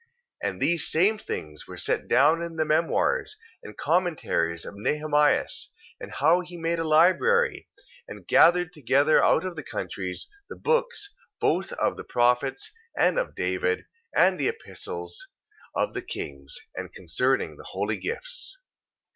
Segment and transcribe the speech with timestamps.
[0.43, 0.49] 2:13.
[0.49, 5.67] And these same things were set down in the memoirs, and commentaries of Nehemias:
[5.99, 7.67] and how he made a library,
[8.07, 13.35] and gathered together out of the countries, the books both of the prophets, and of
[13.35, 13.85] David,
[14.17, 15.27] and the epistles
[15.75, 18.57] of the kings, and concerning the holy gifts.